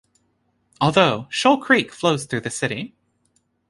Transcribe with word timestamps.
Although, 0.81 1.27
Shoal 1.29 1.59
Creek 1.59 1.91
flows 1.91 2.25
through 2.25 2.39
the 2.41 2.49
city. 2.49 2.95